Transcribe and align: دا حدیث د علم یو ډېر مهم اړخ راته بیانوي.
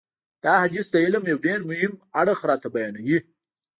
دا 0.43 0.53
حدیث 0.63 0.87
د 0.91 0.95
علم 1.05 1.23
یو 1.31 1.37
ډېر 1.47 1.59
مهم 1.69 1.93
اړخ 2.21 2.39
راته 2.49 2.67
بیانوي. 2.75 3.19